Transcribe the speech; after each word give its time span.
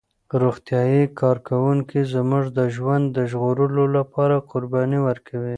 روغتیايي 0.41 1.03
کارکوونکي 1.19 1.99
زموږ 2.13 2.43
د 2.57 2.59
ژوند 2.75 3.05
د 3.17 3.17
ژغورلو 3.31 3.83
لپاره 3.97 4.35
قرباني 4.51 4.99
ورکوي. 5.07 5.49